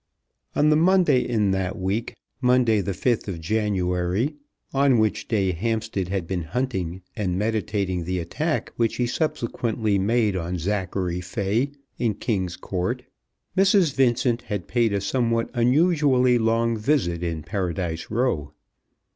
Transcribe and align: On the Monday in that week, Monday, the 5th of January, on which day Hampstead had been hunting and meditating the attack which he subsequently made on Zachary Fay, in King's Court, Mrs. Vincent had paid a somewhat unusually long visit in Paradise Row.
On 0.55 0.71
the 0.71 0.75
Monday 0.75 1.19
in 1.21 1.51
that 1.51 1.77
week, 1.77 2.15
Monday, 2.41 2.81
the 2.81 2.91
5th 2.93 3.27
of 3.27 3.39
January, 3.39 4.33
on 4.73 4.97
which 4.97 5.27
day 5.27 5.51
Hampstead 5.51 6.07
had 6.07 6.25
been 6.25 6.41
hunting 6.41 7.03
and 7.15 7.37
meditating 7.37 8.03
the 8.05 8.17
attack 8.17 8.73
which 8.77 8.95
he 8.95 9.05
subsequently 9.05 9.99
made 9.99 10.35
on 10.35 10.57
Zachary 10.57 11.21
Fay, 11.21 11.73
in 11.99 12.15
King's 12.15 12.55
Court, 12.57 13.03
Mrs. 13.55 13.93
Vincent 13.93 14.41
had 14.41 14.67
paid 14.67 14.91
a 14.91 14.99
somewhat 15.01 15.51
unusually 15.53 16.39
long 16.39 16.77
visit 16.77 17.21
in 17.21 17.43
Paradise 17.43 18.09
Row. 18.09 18.53